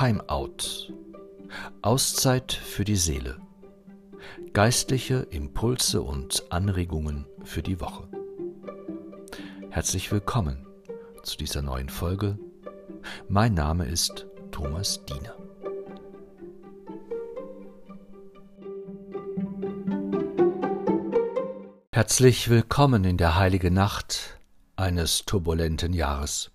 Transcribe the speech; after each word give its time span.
Timeout. 0.00 0.94
Auszeit 1.82 2.54
für 2.54 2.84
die 2.84 2.96
Seele. 2.96 3.36
Geistliche 4.54 5.26
Impulse 5.28 6.00
und 6.00 6.42
Anregungen 6.48 7.26
für 7.44 7.62
die 7.62 7.82
Woche. 7.82 8.08
Herzlich 9.68 10.10
willkommen 10.10 10.66
zu 11.22 11.36
dieser 11.36 11.60
neuen 11.60 11.90
Folge. 11.90 12.38
Mein 13.28 13.52
Name 13.52 13.84
ist 13.84 14.26
Thomas 14.50 15.04
Diener. 15.04 15.36
Herzlich 21.92 22.48
willkommen 22.48 23.04
in 23.04 23.18
der 23.18 23.36
heiligen 23.36 23.74
Nacht 23.74 24.40
eines 24.76 25.26
turbulenten 25.26 25.92
Jahres. 25.92 26.50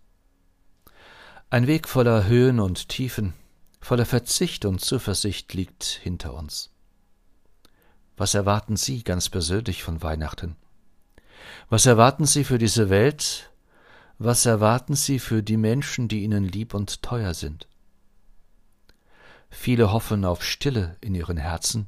Ein 1.52 1.67
Weg 1.67 1.88
voller 1.88 2.26
Höhen 2.26 2.59
und 2.59 2.90
Tiefen, 2.90 3.34
voller 3.80 4.08
Verzicht 4.08 4.66
und 4.66 4.81
Zuversicht 4.81 5.54
liegt 5.54 5.84
hinter 5.84 6.34
uns. 6.34 6.71
Was 8.18 8.34
erwarten 8.34 8.77
Sie 8.77 9.04
ganz 9.04 9.30
persönlich 9.30 9.84
von 9.84 10.02
Weihnachten? 10.02 10.55
Was 11.70 11.85
erwarten 11.85 12.26
Sie 12.26 12.44
für 12.45 12.58
diese 12.58 12.90
Welt? 12.90 13.52
Was 14.18 14.48
erwarten 14.48 14.95
Sie 14.95 15.20
für 15.20 15.44
die 15.44 15.58
Menschen, 15.58 16.08
die 16.08 16.23
Ihnen 16.23 16.45
lieb 16.45 16.73
und 16.73 17.04
teuer 17.04 17.35
sind? 17.35 17.68
Viele 19.52 19.91
hoffen 19.91 20.26
auf 20.26 20.43
Stille 20.43 20.98
in 20.99 21.13
ihren 21.13 21.38
Herzen, 21.38 21.88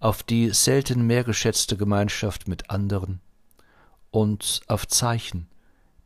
auf 0.00 0.22
die 0.22 0.48
selten 0.50 1.06
mehr 1.06 1.24
geschätzte 1.24 1.76
Gemeinschaft 1.76 2.48
mit 2.48 2.70
anderen 2.70 3.20
und 4.10 4.62
auf 4.66 4.88
Zeichen, 4.88 5.46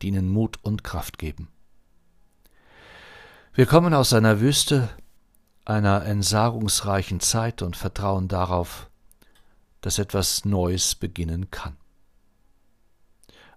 die 0.03 0.09
ihnen 0.09 0.29
Mut 0.29 0.59
und 0.62 0.83
Kraft 0.83 1.17
geben. 1.19 1.48
Wir 3.53 3.67
kommen 3.67 3.95
aus 3.95 4.12
einer 4.12 4.41
Wüste, 4.41 4.89
einer 5.65 6.05
entsagungsreichen 6.05 7.19
Zeit 7.19 7.62
und 7.62 7.77
vertrauen 7.77 8.29
darauf, 8.29 8.89
dass 9.81 9.98
etwas 9.98 10.45
Neues 10.45 10.95
beginnen 10.95 11.51
kann. 11.51 11.77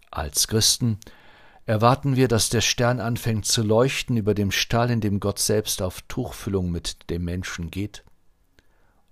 Als 0.09 0.47
Christen 0.47 0.99
erwarten 1.65 2.15
wir, 2.15 2.27
dass 2.27 2.49
der 2.49 2.61
Stern 2.61 2.99
anfängt 2.99 3.45
zu 3.45 3.61
leuchten 3.61 4.17
über 4.17 4.33
dem 4.33 4.49
Stall, 4.49 4.89
in 4.89 4.99
dem 4.99 5.19
Gott 5.19 5.37
selbst 5.37 5.79
auf 5.83 6.01
Tuchfüllung 6.07 6.71
mit 6.71 7.11
dem 7.11 7.23
Menschen 7.23 7.69
geht 7.69 8.03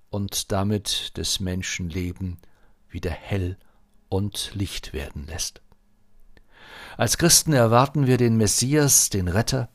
und 0.10 0.52
damit 0.52 1.16
des 1.16 1.40
Menschen 1.40 1.92
Leben 1.92 2.40
wieder 2.90 3.12
hell 3.12 3.58
und 4.10 4.52
Licht 4.56 4.94
werden 4.94 5.28
lässt. 5.28 5.62
Als 6.98 7.20
Christen 7.20 7.54
erwarten 7.54 8.08
wir 8.08 8.18
den 8.18 8.36
Messias, 8.36 9.12
den 9.12 9.28
Retter, 9.28 9.70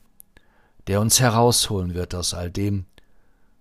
der 0.87 1.01
uns 1.01 1.20
herausholen 1.20 1.95
wird 1.95 2.15
aus 2.15 2.34
all 2.34 2.51
dem, 2.51 2.87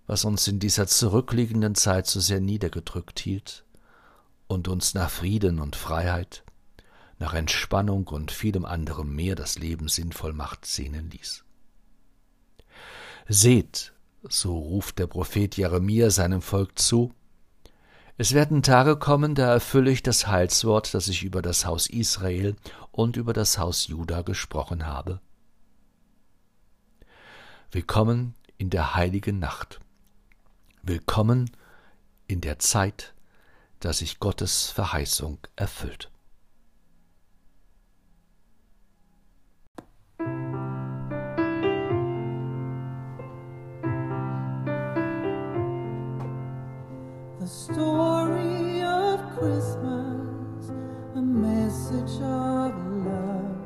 was 0.07 0.25
uns 0.25 0.47
in 0.47 0.59
dieser 0.59 0.87
zurückliegenden 0.87 1.75
Zeit 1.75 2.07
so 2.07 2.19
sehr 2.19 2.39
niedergedrückt 2.39 3.19
hielt 3.19 3.65
und 4.47 4.67
uns 4.67 4.93
nach 4.93 5.09
Frieden 5.09 5.59
und 5.59 5.75
Freiheit, 5.75 6.43
nach 7.17 7.33
Entspannung 7.33 8.07
und 8.07 8.31
vielem 8.31 8.65
anderem 8.65 9.15
mehr 9.15 9.35
das 9.35 9.57
Leben 9.57 9.87
sinnvoll 9.87 10.33
macht, 10.33 10.65
sehnen 10.65 11.09
ließ. 11.09 11.43
Seht, 13.27 13.93
so 14.29 14.57
ruft 14.57 14.99
der 14.99 15.07
Prophet 15.07 15.57
Jeremia 15.57 16.11
seinem 16.11 16.41
Volk 16.41 16.77
zu, 16.77 17.13
es 18.17 18.33
werden 18.33 18.63
Tage 18.63 18.95
kommen, 18.95 19.35
da 19.35 19.51
erfülle 19.51 19.91
ich 19.91 20.01
das 20.01 20.27
Heilswort, 20.27 20.93
das 20.93 21.09
ich 21.09 21.23
über 21.23 21.41
das 21.41 21.65
Haus 21.65 21.87
Israel 21.89 22.55
und 22.91 23.17
über 23.17 23.33
das 23.33 23.57
Haus 23.57 23.87
Juda 23.87 24.21
gesprochen 24.21 24.85
habe. 24.85 25.19
Willkommen 27.75 28.35
in 28.57 28.69
der 28.69 28.95
heiligen 28.95 29.37
Nacht. 29.37 29.81
Willkommen 30.81 31.51
in 32.25 32.39
der 32.39 32.57
Zeit, 32.57 33.13
da 33.81 33.91
sich 33.91 34.21
Gottes 34.21 34.71
Verheißung 34.71 35.39
erfüllt. 35.57 36.09
The 47.41 47.45
story 47.45 48.85
of 48.85 49.19
Christmas, 49.37 50.71
a 51.13 51.21
message 51.21 52.21
of 52.21 52.71
love, 53.03 53.57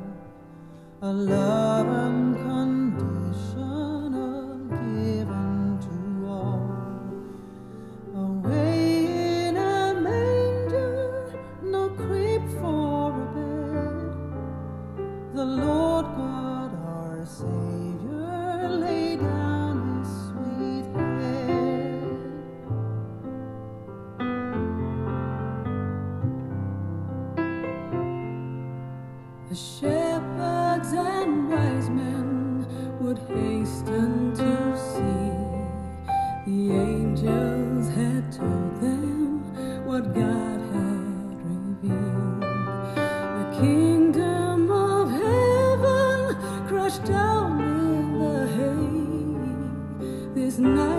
a 1.00 1.12
love 1.12 2.29
The 29.50 29.56
shepherds 29.56 30.92
and 30.92 31.50
wise 31.50 31.90
men 31.90 32.66
would 33.00 33.18
hasten 33.18 34.32
to 34.36 34.76
see. 34.78 35.32
The 36.46 36.70
angels 36.72 37.88
had 37.88 38.30
told 38.30 38.80
them 38.80 39.42
what 39.84 40.14
God 40.14 40.60
had 40.76 41.34
revealed. 41.42 42.42
The 43.40 43.58
kingdom 43.60 44.70
of 44.70 45.10
heaven 45.10 46.68
crushed 46.68 47.04
down 47.06 47.60
in 47.60 48.18
the 48.20 48.46
hay. 48.56 50.32
This 50.32 50.58
night, 50.58 50.89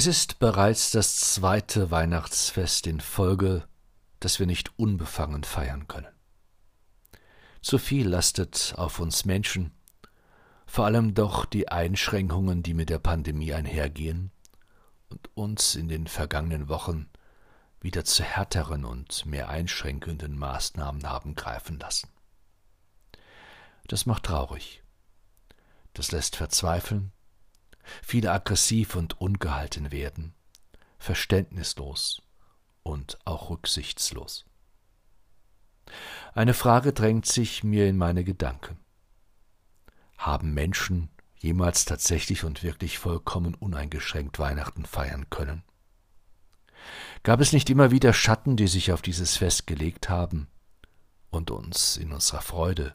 Es 0.00 0.06
ist 0.06 0.38
bereits 0.38 0.92
das 0.92 1.34
zweite 1.34 1.90
Weihnachtsfest 1.90 2.86
in 2.86 3.00
Folge, 3.00 3.68
das 4.18 4.38
wir 4.38 4.46
nicht 4.46 4.72
unbefangen 4.78 5.44
feiern 5.44 5.88
können. 5.88 6.08
Zu 7.60 7.76
viel 7.76 8.08
lastet 8.08 8.72
auf 8.78 8.98
uns 8.98 9.26
Menschen, 9.26 9.72
vor 10.64 10.86
allem 10.86 11.12
doch 11.12 11.44
die 11.44 11.68
Einschränkungen, 11.68 12.62
die 12.62 12.72
mit 12.72 12.88
der 12.88 12.98
Pandemie 12.98 13.52
einhergehen 13.52 14.32
und 15.10 15.28
uns 15.34 15.74
in 15.74 15.88
den 15.88 16.06
vergangenen 16.06 16.70
Wochen 16.70 17.10
wieder 17.82 18.02
zu 18.06 18.22
härteren 18.22 18.86
und 18.86 19.26
mehr 19.26 19.50
einschränkenden 19.50 20.38
Maßnahmen 20.38 21.10
haben 21.10 21.34
greifen 21.34 21.78
lassen. 21.78 22.08
Das 23.86 24.06
macht 24.06 24.22
traurig. 24.22 24.82
Das 25.92 26.10
lässt 26.10 26.36
verzweifeln 26.36 27.12
viele 28.02 28.32
aggressiv 28.32 28.96
und 28.96 29.20
ungehalten 29.20 29.92
werden, 29.92 30.34
verständnislos 30.98 32.22
und 32.82 33.18
auch 33.24 33.50
rücksichtslos. 33.50 34.44
Eine 36.34 36.54
Frage 36.54 36.92
drängt 36.92 37.26
sich 37.26 37.64
mir 37.64 37.88
in 37.88 37.96
meine 37.96 38.24
Gedanken. 38.24 38.78
Haben 40.16 40.54
Menschen 40.54 41.08
jemals 41.38 41.84
tatsächlich 41.84 42.44
und 42.44 42.62
wirklich 42.62 42.98
vollkommen 42.98 43.54
uneingeschränkt 43.54 44.38
Weihnachten 44.38 44.84
feiern 44.84 45.30
können? 45.30 45.62
Gab 47.22 47.40
es 47.40 47.52
nicht 47.52 47.68
immer 47.70 47.90
wieder 47.90 48.12
Schatten, 48.12 48.56
die 48.56 48.68
sich 48.68 48.92
auf 48.92 49.02
dieses 49.02 49.36
Fest 49.36 49.66
gelegt 49.66 50.08
haben 50.08 50.48
und 51.30 51.50
uns 51.50 51.96
in 51.96 52.12
unserer 52.12 52.40
Freude 52.40 52.94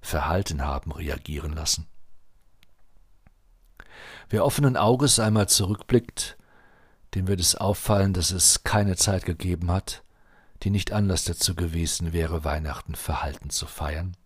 verhalten 0.00 0.62
haben 0.62 0.92
reagieren 0.92 1.52
lassen? 1.52 1.86
Wer 4.30 4.44
offenen 4.44 4.76
Auges 4.76 5.18
einmal 5.18 5.48
zurückblickt, 5.48 6.38
dem 7.16 7.26
wird 7.26 7.40
es 7.40 7.56
auffallen, 7.56 8.12
dass 8.12 8.30
es 8.30 8.62
keine 8.62 8.94
Zeit 8.94 9.24
gegeben 9.24 9.72
hat, 9.72 10.04
die 10.62 10.70
nicht 10.70 10.92
Anlass 10.92 11.24
dazu 11.24 11.56
gewesen 11.56 12.12
wäre, 12.12 12.44
Weihnachten 12.44 12.94
verhalten 12.94 13.50
zu 13.50 13.66
feiern, 13.66 14.16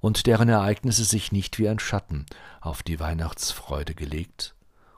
und 0.00 0.26
deren 0.26 0.48
Ereignisse 0.48 1.04
sich 1.04 1.30
nicht 1.30 1.58
wie 1.58 1.68
ein 1.68 1.78
Schatten 1.78 2.24
auf 2.62 2.82
die 2.82 3.00
Weihnachtsfreude 3.00 3.94
gelegt 3.94 4.54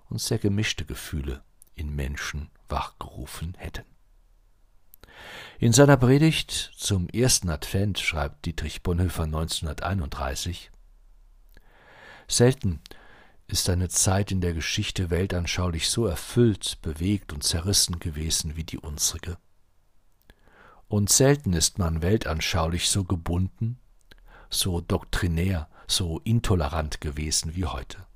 und 0.08 0.20
sehr 0.20 0.38
gemischte 0.38 0.84
Gefühle 0.84 1.42
in 1.74 1.92
Menschen 1.96 2.50
wachgerufen 2.68 3.54
hätten. 3.58 3.84
In 5.58 5.72
seiner 5.72 5.96
Predigt 5.96 6.72
zum 6.76 7.08
ersten 7.08 7.50
Advent 7.50 7.98
schreibt 7.98 8.46
Dietrich 8.46 8.84
Bonhoeffer 8.84 9.24
1931 9.24 10.70
Selten 12.28 12.80
ist 13.52 13.68
eine 13.68 13.88
Zeit 13.88 14.30
in 14.30 14.40
der 14.40 14.54
Geschichte 14.54 15.10
weltanschaulich 15.10 15.88
so 15.88 16.06
erfüllt, 16.06 16.78
bewegt 16.82 17.32
und 17.32 17.42
zerrissen 17.42 17.98
gewesen 17.98 18.56
wie 18.56 18.64
die 18.64 18.78
unsrige. 18.78 19.38
Und 20.88 21.10
selten 21.10 21.52
ist 21.52 21.78
man 21.78 22.02
weltanschaulich 22.02 22.88
so 22.88 23.04
gebunden, 23.04 23.78
so 24.50 24.80
doktrinär, 24.80 25.68
so 25.86 26.20
intolerant 26.24 27.00
gewesen 27.00 27.54
wie 27.54 27.64
heute. 27.64 28.06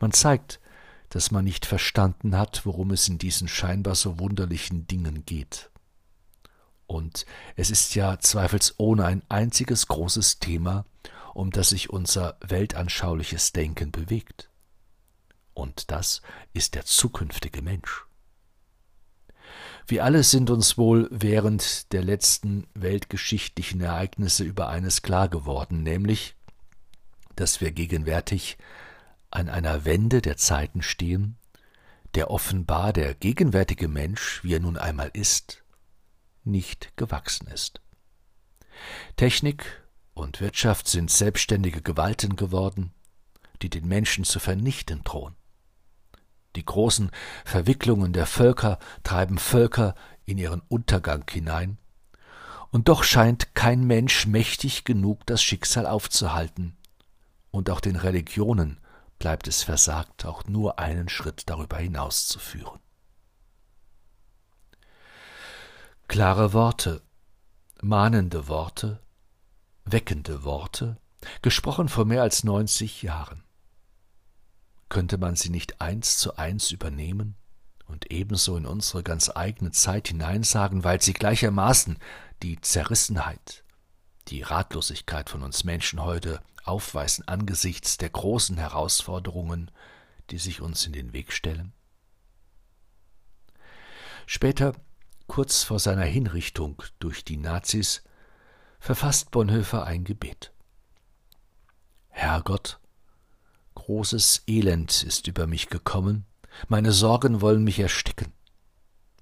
Man 0.00 0.12
zeigt, 0.12 0.60
dass 1.10 1.30
man 1.30 1.44
nicht 1.44 1.66
verstanden 1.66 2.36
hat, 2.36 2.66
worum 2.66 2.90
es 2.90 3.08
in 3.08 3.18
diesen 3.18 3.46
scheinbar 3.46 3.94
so 3.94 4.18
wunderlichen 4.18 4.86
Dingen 4.86 5.24
geht. 5.26 5.70
Und 6.86 7.24
es 7.56 7.70
ist 7.70 7.94
ja 7.94 8.18
zweifelsohne 8.18 9.04
ein 9.04 9.22
einziges 9.28 9.86
großes 9.86 10.38
Thema, 10.38 10.84
um 11.34 11.50
das 11.50 11.70
sich 11.70 11.90
unser 11.90 12.38
weltanschauliches 12.40 13.52
Denken 13.52 13.90
bewegt. 13.90 14.50
Und 15.52 15.90
das 15.90 16.22
ist 16.52 16.74
der 16.74 16.84
zukünftige 16.84 17.62
Mensch. 17.62 18.04
Wir 19.86 20.04
alle 20.04 20.22
sind 20.22 20.48
uns 20.50 20.78
wohl 20.78 21.08
während 21.10 21.92
der 21.92 22.02
letzten 22.02 22.66
weltgeschichtlichen 22.74 23.80
Ereignisse 23.80 24.42
über 24.42 24.68
eines 24.68 25.02
klar 25.02 25.28
geworden, 25.28 25.82
nämlich, 25.82 26.34
dass 27.36 27.60
wir 27.60 27.70
gegenwärtig 27.70 28.56
an 29.30 29.48
einer 29.48 29.84
Wende 29.84 30.22
der 30.22 30.36
Zeiten 30.36 30.80
stehen, 30.80 31.36
der 32.14 32.30
offenbar 32.30 32.92
der 32.92 33.14
gegenwärtige 33.14 33.88
Mensch, 33.88 34.42
wie 34.42 34.54
er 34.54 34.60
nun 34.60 34.78
einmal 34.78 35.10
ist, 35.12 35.62
nicht 36.44 36.96
gewachsen 36.96 37.48
ist. 37.48 37.80
Technik 39.16 39.83
und 40.14 40.40
Wirtschaft 40.40 40.88
sind 40.88 41.10
selbstständige 41.10 41.82
Gewalten 41.82 42.36
geworden, 42.36 42.92
die 43.62 43.70
den 43.70 43.86
Menschen 43.86 44.24
zu 44.24 44.40
vernichten 44.40 45.02
drohen. 45.04 45.36
Die 46.56 46.64
großen 46.64 47.10
Verwicklungen 47.44 48.12
der 48.12 48.26
Völker 48.26 48.78
treiben 49.02 49.38
Völker 49.38 49.94
in 50.24 50.38
ihren 50.38 50.62
Untergang 50.68 51.24
hinein, 51.28 51.78
und 52.70 52.88
doch 52.88 53.04
scheint 53.04 53.54
kein 53.54 53.84
Mensch 53.84 54.26
mächtig 54.26 54.84
genug, 54.84 55.26
das 55.26 55.42
Schicksal 55.42 55.86
aufzuhalten, 55.86 56.76
und 57.50 57.70
auch 57.70 57.80
den 57.80 57.96
Religionen 57.96 58.80
bleibt 59.18 59.46
es 59.46 59.62
versagt, 59.62 60.24
auch 60.24 60.44
nur 60.44 60.78
einen 60.78 61.08
Schritt 61.08 61.44
darüber 61.46 61.78
hinauszuführen. 61.78 62.80
Klare 66.08 66.52
Worte, 66.52 67.02
mahnende 67.80 68.48
Worte, 68.48 69.03
weckende 69.84 70.44
Worte, 70.44 70.96
gesprochen 71.42 71.88
vor 71.88 72.04
mehr 72.04 72.22
als 72.22 72.44
neunzig 72.44 73.02
Jahren. 73.02 73.42
Könnte 74.88 75.18
man 75.18 75.36
sie 75.36 75.50
nicht 75.50 75.80
eins 75.80 76.18
zu 76.18 76.36
eins 76.36 76.70
übernehmen 76.70 77.36
und 77.86 78.10
ebenso 78.10 78.56
in 78.56 78.66
unsere 78.66 79.02
ganz 79.02 79.30
eigene 79.34 79.70
Zeit 79.70 80.08
hineinsagen, 80.08 80.84
weil 80.84 81.00
sie 81.00 81.12
gleichermaßen 81.12 81.98
die 82.42 82.60
Zerrissenheit, 82.60 83.64
die 84.28 84.42
Ratlosigkeit 84.42 85.30
von 85.30 85.42
uns 85.42 85.64
Menschen 85.64 86.02
heute 86.02 86.40
aufweisen 86.64 87.26
angesichts 87.28 87.98
der 87.98 88.10
großen 88.10 88.56
Herausforderungen, 88.56 89.70
die 90.30 90.38
sich 90.38 90.60
uns 90.60 90.86
in 90.86 90.92
den 90.92 91.12
Weg 91.12 91.32
stellen? 91.32 91.72
Später, 94.26 94.74
kurz 95.26 95.62
vor 95.64 95.78
seiner 95.78 96.04
Hinrichtung 96.04 96.82
durch 96.98 97.24
die 97.24 97.36
Nazis, 97.36 98.02
verfasst 98.84 99.30
Bonhoeffer 99.30 99.86
ein 99.86 100.04
Gebet. 100.04 100.52
Herrgott, 102.10 102.80
großes 103.76 104.42
Elend 104.46 105.04
ist 105.04 105.26
über 105.26 105.46
mich 105.46 105.70
gekommen, 105.70 106.26
meine 106.68 106.92
Sorgen 106.92 107.40
wollen 107.40 107.64
mich 107.64 107.80
ersticken. 107.80 108.30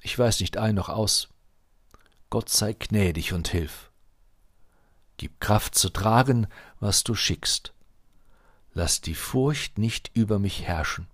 Ich 0.00 0.18
weiß 0.18 0.40
nicht 0.40 0.56
ein 0.56 0.74
noch 0.74 0.88
aus. 0.88 1.28
Gott 2.28 2.48
sei 2.48 2.72
gnädig 2.72 3.34
und 3.34 3.46
hilf. 3.46 3.92
Gib 5.16 5.40
Kraft 5.40 5.76
zu 5.76 5.90
tragen, 5.90 6.48
was 6.80 7.04
du 7.04 7.14
schickst. 7.14 7.72
Lass 8.72 9.00
die 9.00 9.14
Furcht 9.14 9.78
nicht 9.78 10.10
über 10.12 10.40
mich 10.40 10.62
herrschen. 10.62 11.06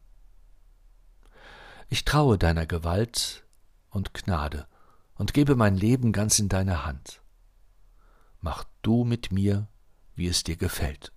Ich 1.91 2.07
traue 2.07 2.39
deiner 2.39 2.65
Gewalt 2.65 3.45
und 3.91 4.15
Gnade 4.15 4.67
und 5.17 5.35
gebe 5.35 5.55
mein 5.55 5.77
Leben 5.77 6.13
ganz 6.13 6.39
in 6.39 6.49
deine 6.49 6.87
Hand 6.87 7.21
mach 8.41 8.65
du 8.83 9.05
mit 9.05 9.33
mir, 9.33 9.69
wie 10.15 10.29
es 10.29 10.45
dir 10.45 10.57
gefällt 10.57 11.13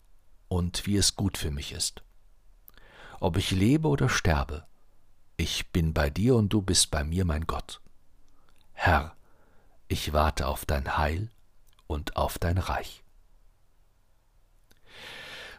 und 0.47 0.85
wie 0.85 0.97
es 0.97 1.15
gut 1.15 1.37
für 1.37 1.51
mich 1.51 1.71
ist. 1.71 2.03
Ob 3.19 3.37
ich 3.37 3.51
lebe 3.51 3.87
oder 3.87 4.09
sterbe, 4.09 4.65
ich 5.37 5.71
bin 5.71 5.93
bei 5.93 6.09
dir 6.09 6.35
und 6.35 6.49
du 6.49 6.61
bist 6.61 6.91
bei 6.91 7.03
mir, 7.03 7.25
mein 7.25 7.47
Gott. 7.47 7.81
Herr, 8.73 9.15
ich 9.87 10.13
warte 10.13 10.47
auf 10.47 10.65
dein 10.65 10.97
Heil 10.97 11.29
und 11.87 12.15
auf 12.15 12.39
dein 12.39 12.57
Reich. 12.57 13.03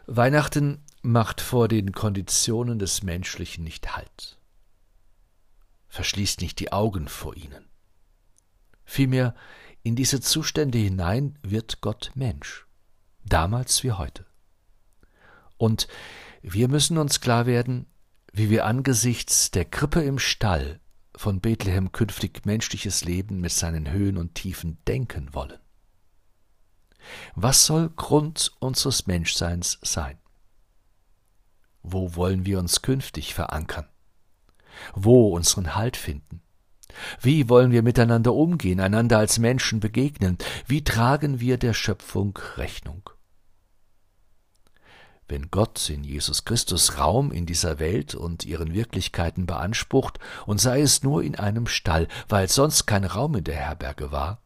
Weihnachten 0.05 0.83
macht 1.01 1.39
vor 1.39 1.67
den 1.67 1.91
Konditionen 1.91 2.79
des 2.79 3.03
Menschlichen 3.03 3.63
nicht 3.63 3.95
Halt, 3.95 4.37
verschließt 5.87 6.41
nicht 6.41 6.59
die 6.59 6.71
Augen 6.71 7.07
vor 7.07 7.35
ihnen. 7.35 7.69
Vielmehr 8.85 9.35
in 9.83 9.95
diese 9.95 10.21
Zustände 10.21 10.77
hinein 10.77 11.37
wird 11.43 11.81
Gott 11.81 12.11
Mensch, 12.15 12.65
damals 13.25 13.83
wie 13.83 13.91
heute. 13.91 14.25
Und 15.57 15.87
wir 16.41 16.67
müssen 16.69 16.97
uns 16.97 17.21
klar 17.21 17.45
werden, 17.45 17.85
wie 18.31 18.49
wir 18.49 18.65
angesichts 18.65 19.51
der 19.51 19.65
Krippe 19.65 20.01
im 20.01 20.19
Stall 20.19 20.79
von 21.15 21.41
Bethlehem 21.41 21.91
künftig 21.91 22.45
menschliches 22.45 23.05
Leben 23.05 23.39
mit 23.39 23.51
seinen 23.51 23.91
Höhen 23.91 24.17
und 24.17 24.35
Tiefen 24.35 24.77
denken 24.87 25.33
wollen. 25.33 25.59
Was 27.35 27.65
soll 27.65 27.89
Grund 27.89 28.53
unseres 28.59 29.07
Menschseins 29.07 29.77
sein? 29.81 30.17
Wo 31.83 32.15
wollen 32.15 32.45
wir 32.45 32.59
uns 32.59 32.81
künftig 32.81 33.33
verankern? 33.33 33.87
Wo 34.95 35.35
unseren 35.35 35.75
Halt 35.75 35.97
finden? 35.97 36.41
Wie 37.21 37.49
wollen 37.49 37.71
wir 37.71 37.83
miteinander 37.83 38.33
umgehen, 38.33 38.79
einander 38.79 39.17
als 39.17 39.39
Menschen 39.39 39.79
begegnen? 39.79 40.37
Wie 40.67 40.83
tragen 40.83 41.39
wir 41.39 41.57
der 41.57 41.73
Schöpfung 41.73 42.37
Rechnung? 42.57 43.09
wenn 45.27 45.49
Gott 45.49 45.89
in 45.89 46.03
Jesus 46.03 46.45
Christus 46.45 46.97
Raum 46.99 47.31
in 47.31 47.45
dieser 47.45 47.79
Welt 47.79 48.13
und 48.13 48.45
ihren 48.45 48.73
Wirklichkeiten 48.73 49.45
beansprucht, 49.45 50.19
und 50.45 50.59
sei 50.59 50.81
es 50.81 51.03
nur 51.03 51.23
in 51.23 51.35
einem 51.35 51.65
Stall, 51.65 52.07
weil 52.27 52.49
sonst 52.49 52.85
kein 52.85 53.03
Raum 53.03 53.35
in 53.35 53.43
der 53.43 53.55
Herberge 53.55 54.11
war, 54.11 54.41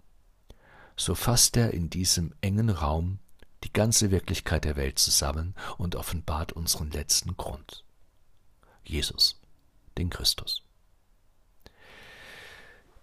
so 0.95 1.15
fasst 1.15 1.57
er 1.57 1.73
in 1.73 1.89
diesem 1.89 2.33
engen 2.41 2.69
Raum 2.69 3.19
die 3.63 3.73
ganze 3.73 4.11
Wirklichkeit 4.11 4.63
der 4.63 4.75
Welt 4.75 4.99
zusammen 4.99 5.55
und 5.77 5.95
offenbart 5.95 6.53
unseren 6.53 6.91
letzten 6.91 7.35
Grund. 7.35 7.83
Jesus, 8.83 9.41
den 9.97 10.09
Christus. 10.09 10.63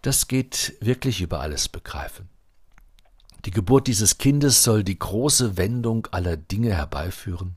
Das 0.04 0.28
geht 0.28 0.76
wirklich 0.80 1.22
über 1.22 1.40
alles 1.40 1.70
begreifen. 1.70 2.28
Die 3.46 3.50
Geburt 3.50 3.86
dieses 3.86 4.18
Kindes 4.18 4.62
soll 4.62 4.84
die 4.84 4.98
große 4.98 5.56
Wendung 5.56 6.06
aller 6.10 6.36
Dinge 6.36 6.74
herbeiführen, 6.74 7.56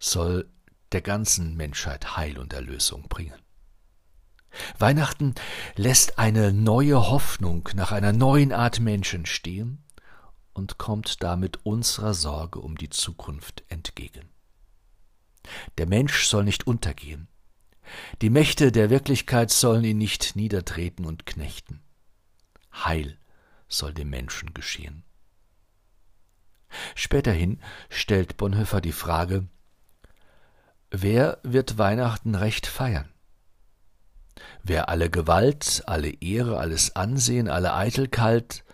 soll 0.00 0.50
der 0.90 1.02
ganzen 1.02 1.56
Menschheit 1.56 2.16
Heil 2.16 2.36
und 2.38 2.52
Erlösung 2.52 3.08
bringen. 3.08 3.40
Weihnachten 4.80 5.36
lässt 5.76 6.18
eine 6.18 6.52
neue 6.52 7.08
Hoffnung 7.08 7.68
nach 7.76 7.92
einer 7.92 8.12
neuen 8.12 8.50
Art 8.50 8.80
Menschen 8.80 9.24
stehen 9.24 9.84
und 10.54 10.78
kommt 10.78 11.22
damit 11.22 11.64
unserer 11.64 12.14
Sorge 12.14 12.58
um 12.58 12.76
die 12.76 12.90
Zukunft 12.90 13.62
entgegen. 13.68 14.30
Der 15.78 15.86
Mensch 15.86 16.26
soll 16.26 16.42
nicht 16.42 16.66
untergehen. 16.66 17.28
Die 18.20 18.30
Mächte 18.30 18.72
der 18.72 18.90
Wirklichkeit 18.90 19.50
sollen 19.50 19.84
ihn 19.84 19.98
nicht 19.98 20.36
niedertreten 20.36 21.04
und 21.04 21.26
knechten. 21.26 21.80
Heil 22.72 23.18
soll 23.68 23.92
dem 23.92 24.10
Menschen 24.10 24.54
geschehen. 24.54 25.04
Späterhin 26.94 27.60
stellt 27.90 28.36
Bonhoeffer 28.36 28.80
die 28.80 28.92
Frage, 28.92 29.46
wer 30.90 31.38
wird 31.42 31.78
Weihnachten 31.78 32.34
recht 32.34 32.66
feiern? 32.66 33.08
Wer 34.62 34.88
alle 34.88 35.10
Gewalt, 35.10 35.82
alle 35.86 36.08
Ehre, 36.08 36.58
alles 36.58 36.96
Ansehen, 36.96 37.48
alle 37.48 37.74
Eitelkeit, 37.74 38.64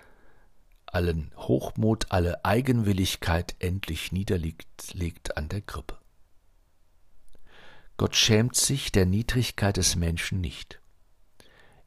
allen 0.87 1.33
Hochmut, 1.37 2.07
alle 2.11 2.45
Eigenwilligkeit 2.45 3.57
endlich 3.59 4.13
niederlegt 4.13 4.95
legt 4.95 5.37
an 5.37 5.49
der 5.49 5.61
Krippe. 5.61 5.99
Gott 7.99 8.17
schämt 8.17 8.57
sich 8.57 8.93
der 8.93 9.05
Niedrigkeit 9.05 9.77
des 9.77 9.95
Menschen 9.95 10.41
nicht. 10.41 10.81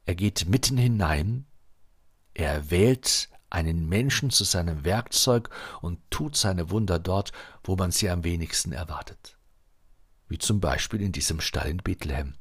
Er 0.04 0.14
geht 0.14 0.46
mitten 0.46 0.76
hinein 0.76 1.46
er 2.34 2.70
wählt 2.70 3.28
einen 3.50 3.88
Menschen 3.88 4.30
zu 4.30 4.44
seinem 4.44 4.84
Werkzeug 4.84 5.50
und 5.82 5.98
tut 6.10 6.36
seine 6.36 6.70
Wunder 6.70 6.98
dort, 6.98 7.32
wo 7.64 7.76
man 7.76 7.90
sie 7.90 8.08
am 8.08 8.24
wenigsten 8.24 8.72
erwartet. 8.72 9.36
Wie 10.28 10.38
zum 10.38 10.60
Beispiel 10.60 11.02
in 11.02 11.12
diesem 11.12 11.40
Stall 11.40 11.68
in 11.68 11.78
Bethlehem. 11.78 12.34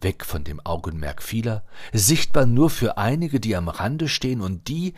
Weg 0.00 0.24
von 0.24 0.44
dem 0.44 0.64
Augenmerk 0.64 1.22
vieler, 1.22 1.62
sichtbar 1.92 2.46
nur 2.46 2.70
für 2.70 2.96
einige, 2.96 3.38
die 3.38 3.54
am 3.54 3.68
Rande 3.68 4.08
stehen 4.08 4.40
und 4.40 4.68
die, 4.68 4.94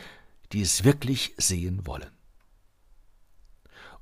die 0.53 0.63
es 0.63 0.85
wirklich 0.85 1.35
sehen 1.39 1.87
wollen. 1.87 2.11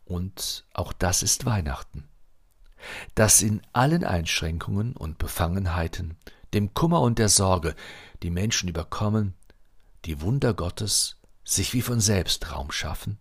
Und 0.05 0.67
auch 0.75 0.93
das 0.93 1.23
ist 1.23 1.47
Weihnachten. 1.47 2.10
Dass 3.15 3.43
in 3.43 3.63
allen 3.73 4.05
Einschränkungen 4.05 4.97
und 4.97 5.19
Befangenheiten, 5.19 6.17
dem 6.55 6.75
Kummer 6.75 7.01
und 7.01 7.19
der 7.19 7.29
Sorge, 7.29 7.75
die 8.23 8.31
Menschen 8.31 8.69
überkommen, 8.69 9.35
die 10.05 10.21
Wunder 10.21 10.55
Gottes 10.55 11.17
sich 11.45 11.73
wie 11.75 11.83
von 11.83 12.01
selbst 12.01 12.53
Raum 12.53 12.71
schaffen? 12.71 13.19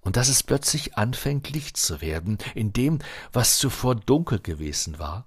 Und 0.00 0.16
dass 0.16 0.28
es 0.28 0.42
plötzlich 0.42 0.96
anfängt 0.96 1.50
Licht 1.50 1.76
zu 1.76 2.00
werden 2.00 2.38
in 2.54 2.72
dem, 2.72 3.00
was 3.32 3.58
zuvor 3.58 3.96
dunkel 3.96 4.38
gewesen 4.38 4.98
war, 4.98 5.26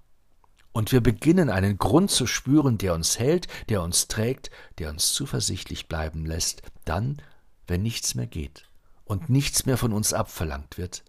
und 0.72 0.92
wir 0.92 1.02
beginnen 1.02 1.50
einen 1.50 1.78
Grund 1.78 2.12
zu 2.12 2.28
spüren, 2.28 2.78
der 2.78 2.94
uns 2.94 3.20
hält, 3.20 3.48
der 3.70 3.82
uns 3.82 4.08
trägt, 4.08 4.52
der 4.78 4.90
uns 4.90 5.14
zuversichtlich 5.14 5.88
bleiben 5.88 6.26
lässt, 6.26 6.62
dann, 6.86 7.22
wenn 7.68 7.82
nichts 7.82 8.16
mehr 8.16 8.28
geht 8.28 8.66
und 9.04 9.30
nichts 9.30 9.66
mehr 9.66 9.78
von 9.78 9.94
uns 9.94 10.14
abverlangt 10.14 10.78
wird, 10.78 11.04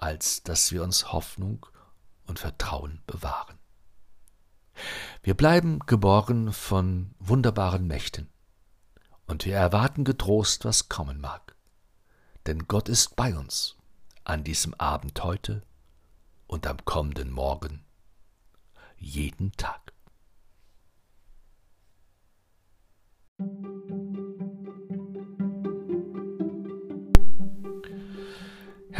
als 0.00 0.42
dass 0.42 0.72
wir 0.72 0.82
uns 0.82 1.12
Hoffnung 1.12 1.66
und 2.26 2.38
Vertrauen 2.38 3.02
bewahren. 3.06 3.58
Wir 5.22 5.34
bleiben 5.34 5.80
geborgen 5.80 6.54
von 6.54 7.14
wunderbaren 7.18 7.86
Mächten, 7.86 8.30
und 9.26 9.44
wir 9.44 9.54
erwarten 9.54 10.04
getrost, 10.04 10.64
was 10.64 10.88
kommen 10.88 11.20
mag. 11.20 11.54
Denn 12.46 12.66
Gott 12.66 12.88
ist 12.88 13.14
bei 13.14 13.36
uns 13.36 13.76
an 14.24 14.42
diesem 14.42 14.72
Abend 14.74 15.22
heute 15.22 15.62
und 16.46 16.66
am 16.66 16.82
kommenden 16.84 17.30
Morgen, 17.30 17.84
jeden 18.96 19.52
Tag. 19.52 19.92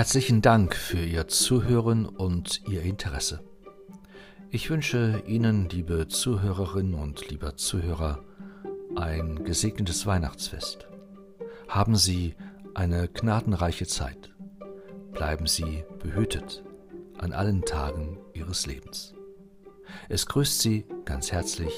Herzlichen 0.01 0.41
Dank 0.41 0.75
für 0.77 1.05
Ihr 1.05 1.29
Zuhören 1.29 2.07
und 2.07 2.63
Ihr 2.67 2.81
Interesse. 2.81 3.45
Ich 4.49 4.71
wünsche 4.71 5.23
Ihnen, 5.27 5.69
liebe 5.69 6.09
Zuhörerinnen 6.09 6.95
und 6.95 7.29
lieber 7.29 7.59
Zuhörer, 7.59 8.25
ein 8.97 9.45
gesegnetes 9.45 10.07
Weihnachtsfest. 10.07 10.89
Haben 11.69 11.97
Sie 11.97 12.35
eine 12.73 13.09
gnadenreiche 13.09 13.87
Zeit. 13.87 14.31
Bleiben 15.13 15.47
Sie 15.47 15.85
behütet 16.03 16.65
an 17.19 17.35
allen 17.35 17.67
Tagen 17.67 18.17
Ihres 18.33 18.65
Lebens. 18.65 19.13
Es 20.09 20.25
grüßt 20.25 20.61
Sie 20.61 20.87
ganz 21.05 21.31
herzlich 21.31 21.75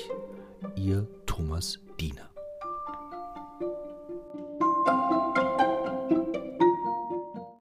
Ihr 0.77 1.09
Thomas 1.27 1.81
Diener. 1.99 2.32